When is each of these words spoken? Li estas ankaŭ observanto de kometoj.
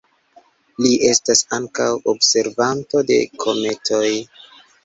Li 0.85 0.93
estas 1.09 1.43
ankaŭ 1.59 1.89
observanto 2.13 3.05
de 3.13 3.19
kometoj. 3.45 4.05